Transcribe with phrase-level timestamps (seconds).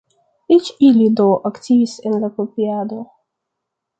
[0.53, 3.01] Eĉ ili, do, aktivis en la kopiado.